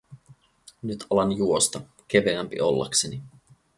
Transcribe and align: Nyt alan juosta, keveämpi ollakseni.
Nyt 0.81 1.05
alan 1.09 1.31
juosta, 1.37 1.81
keveämpi 2.07 2.61
ollakseni. 2.61 3.21